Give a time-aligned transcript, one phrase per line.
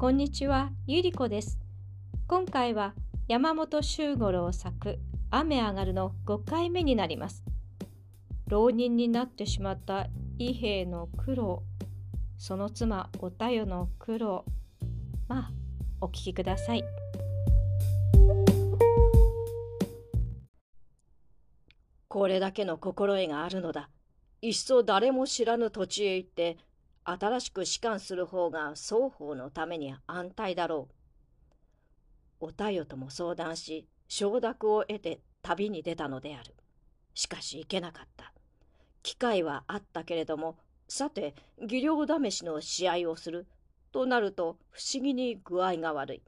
[0.00, 1.58] こんにちは、ゆりこです。
[2.26, 2.94] 今回は
[3.28, 4.98] 山本周五郎作
[5.30, 7.44] 雨上がるの5回目になります。
[8.46, 10.06] 浪人になってしまった
[10.38, 11.64] 伊兵衛の苦労、
[12.38, 14.46] その妻おたよの苦労、
[15.28, 15.50] まあ、
[16.00, 16.84] お聞きください。
[22.08, 23.90] これだけの心得があるのだ。
[24.40, 26.56] いっそ誰も知らぬ土地へ行って
[27.04, 30.88] 新しく仕官する方が双方のために安泰だろ
[32.40, 32.46] う。
[32.46, 36.54] おたよとも相談し、承諾を得て旅に出たのである。
[37.14, 38.32] しかし行けなかった。
[39.02, 43.46] 機会はあったけれども、さて、技量試しの試合をする
[43.92, 46.22] となると不思議に具合が悪い。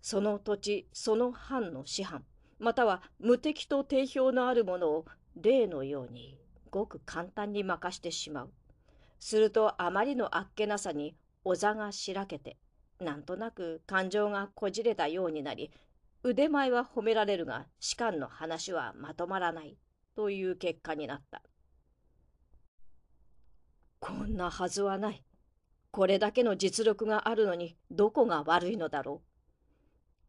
[0.00, 2.24] その土地、その藩の師範、
[2.58, 6.38] または無敵と定評のあるものを例のように
[6.70, 8.50] ごく簡単に任してしまう。
[9.18, 12.56] するとあまりのあっけなさにお座がしらけて
[13.00, 15.70] なんとなく感情がこじれたようになり
[16.22, 19.76] 腕前は褒められるが士官の話はまとまらない
[20.16, 21.42] という結果になった。
[24.00, 25.22] こんなはずはない。
[25.90, 29.28] これだけの実力があるのにどこが悪いのだろう。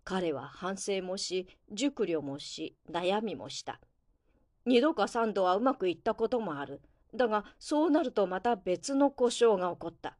[0.04, 3.80] 彼は反省もし熟慮もし悩みもした。
[4.66, 6.82] 二度か三度はうまくいったこともある。
[7.14, 10.18] だがそうなるとまた別の故障が起こった。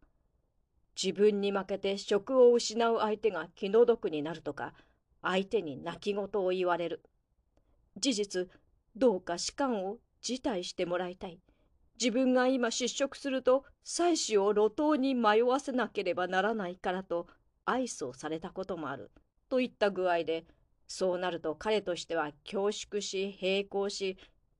[1.02, 4.74] 自分に負けて職を失う相手が気の毒になるとか
[5.22, 7.04] 相手に泣き言を言われる。
[7.98, 8.48] 事実
[8.96, 11.40] どうか士官を辞退してもらいたい。
[12.00, 17.28] 自分が今失職すると妻子を路頭に迷わせなければならないからと
[17.66, 19.12] 愛想されたこともある。
[19.50, 20.46] といった具合で
[20.88, 24.18] そうなると彼としては恐縮し並行し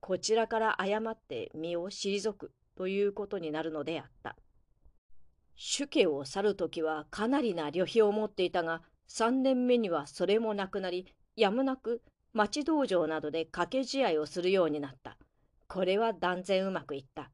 [0.08, 4.36] こちらから誤って身を退くということになるのであった。
[5.54, 12.00] 主家を去る時はかなりな旅費を持っていたが3年目にはそれもなくなりやむなく
[12.32, 15.18] 町道場などで掛け試合をするようになった。
[15.66, 17.30] これは断然うまくいった。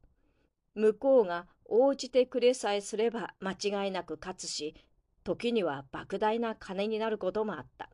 [0.73, 3.53] 向こうが応じてくれさえすれば間
[3.85, 4.75] 違いなく勝つし
[5.23, 7.89] 時には莫大な金になることもあった。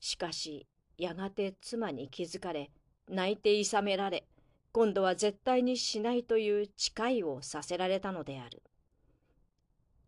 [0.00, 0.66] しかし
[0.98, 2.70] やがて妻に気づかれ
[3.08, 4.26] 泣いていさめられ
[4.74, 8.60] 今度は絶対にしないという誓いをさせられたのである。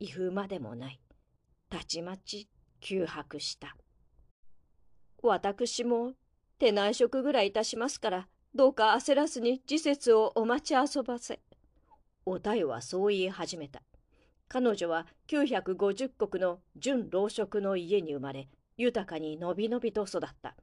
[0.01, 1.01] 威風までもない。
[1.71, 2.49] たちまち
[2.81, 3.77] 窮迫した。
[5.23, 6.15] 私も
[6.59, 11.39] 手内職ぐらいいたしますからどうか焦らずに時節をお待ち遊ばせ。
[12.25, 13.83] おたよはそう言い始めた。
[14.49, 20.57] 彼女は950石の純老職の家に生まれ豊かにのびのびと育った。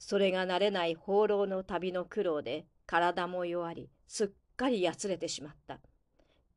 [0.00, 5.78] それが慣れない放浪の旅の苦労で体も弱りすっかりやつれてしまった。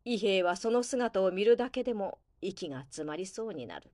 [0.06, 3.92] 伊兵衛はその姿を見るだけでも息が詰まりそうになる。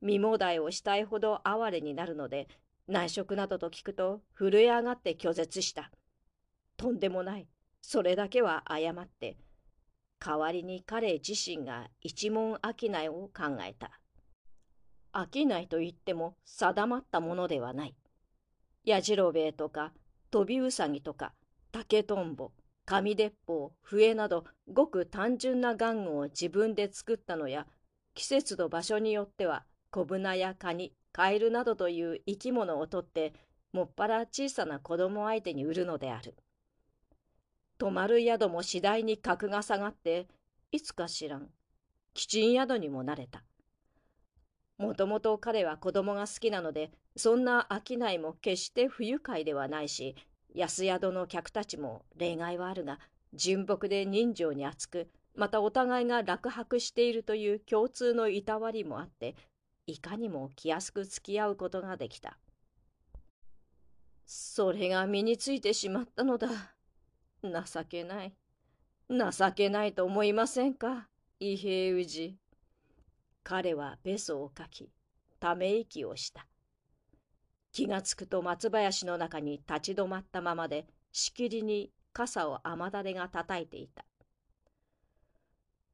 [0.00, 2.48] 身もだえをしたいほど哀れになるので
[2.88, 5.92] 内職などと聞くと震え上がって拒絶した。
[6.78, 7.46] とんでもない。
[7.82, 9.36] それだけは誤って
[10.18, 14.00] 代わりに彼自身が一文商いを考えた。
[15.14, 17.94] 商いといっても定まったものではない。
[18.84, 19.92] やじろべえとか
[20.30, 21.32] 飛びうさぎとか
[21.72, 22.52] 竹とんぼ
[22.84, 27.66] 紙鉄砲笛などごく単純な玩具を自分で作ったのや
[28.14, 33.32] 季節と場所によっては小舟やカニカエルなどという生き物を取って
[33.72, 36.34] もっぱら小さな子供相手に売るのである。
[37.78, 40.28] 泊まる宿も次第に格が下がって
[40.70, 41.48] いつか知らん
[42.12, 43.42] キチン宿にもなれた。
[44.78, 50.16] もともと彼は子供が好きなのでそんな商いも決して不愉快ではないし
[50.54, 52.98] 安宿の客たちも例外はあるが
[53.32, 59.34] 純朴で人情に厚くまたお互いが落泊しているという共通のいたわりもあって
[59.86, 62.38] いかにも気安く付き合うことができた。
[64.26, 66.48] それが身についてしまったのだ。
[67.42, 68.32] 情けない。
[69.10, 71.08] 情けないと思いませんか？
[71.40, 72.38] 伊兵衛氏。
[73.44, 74.90] 彼はべそをかき
[75.38, 76.46] ため息をした
[77.72, 84.04] 気がつくと松林の中に立ち止まったままでしきりに傘を雨だれが叩いていた。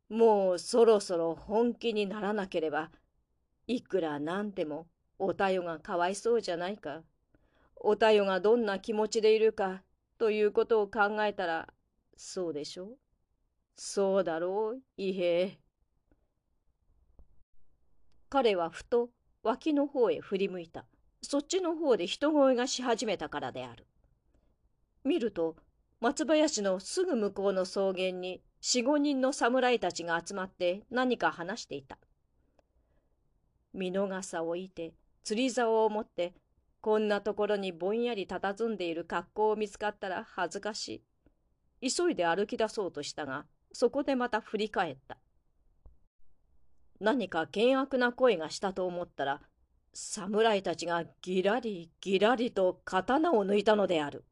[0.08, 2.91] もうそろそろ本気にならなければ
[3.67, 4.87] いくらなんでも
[5.19, 7.02] おたよがかわいそうじゃないか
[7.76, 9.82] おたよがどんな気持ちでいるか
[10.19, 11.69] ということを考えたら
[12.17, 12.99] そうでしょう？
[13.76, 14.81] そうだろう？
[14.97, 15.58] 伊兵衛。
[18.31, 19.11] 彼はふと
[19.43, 20.87] 脇の方へ振り向いた。
[21.21, 23.87] そっちの方で人声がし始めたからである。
[25.05, 25.56] 見ると
[26.00, 31.99] 松林のすぐ向こうの草原に四五人の侍たちが集まって何か話していた。
[33.75, 34.94] 見逃さをいて
[35.25, 36.35] 釣り竿を持って
[36.81, 41.03] こんなところにぼんやり佇んでいる格好を見つかったら恥ずかし
[41.83, 41.91] い。
[41.91, 45.19] 急いで歩き出そうとしたが、そこでまた振り返った。
[47.00, 49.41] 何か険悪な声がしたと思ったら、
[49.93, 54.25] 侍たちがぎらりぎらりと刀を抜いたのである。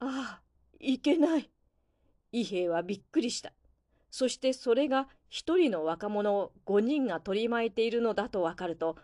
[0.00, 0.42] ああ、
[0.80, 1.50] いけない。
[2.32, 3.52] 伊兵衛はびっくりした。
[4.10, 8.96] そしてそれが一人の若者を五人が取り巻いているのだとわかると、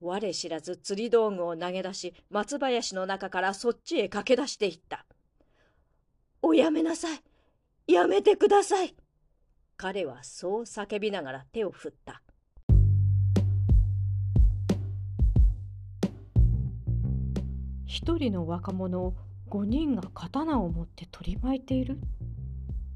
[0.00, 5.06] 我知らず釣り道具を投げ出し、松林の中からそっちへ駆け出していった。
[6.42, 8.94] おやめなさいやめてください
[9.78, 12.22] 彼はそう叫びながら手を振った。
[17.84, 19.14] 一人の若者を
[19.48, 21.98] 五人が刀を持って取り巻いている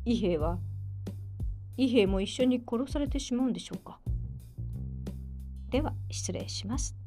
[0.04, 0.58] 伊兵衛は
[1.76, 3.98] 伊兵衛も一緒に殺されてしまうんでしょうか
[5.70, 6.99] では失礼します。